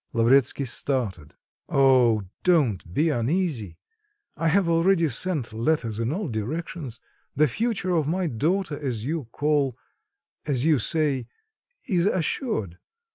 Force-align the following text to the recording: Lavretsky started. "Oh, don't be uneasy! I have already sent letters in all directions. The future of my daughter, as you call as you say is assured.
Lavretsky 0.13 0.65
started. 0.65 1.35
"Oh, 1.69 2.23
don't 2.41 2.91
be 2.91 3.11
uneasy! 3.11 3.77
I 4.35 4.47
have 4.47 4.67
already 4.67 5.07
sent 5.09 5.53
letters 5.53 5.99
in 5.99 6.11
all 6.11 6.27
directions. 6.27 6.99
The 7.35 7.47
future 7.47 7.91
of 7.91 8.07
my 8.07 8.25
daughter, 8.25 8.79
as 8.79 9.05
you 9.05 9.25
call 9.31 9.77
as 10.47 10.65
you 10.65 10.79
say 10.79 11.27
is 11.85 12.07
assured. 12.07 12.79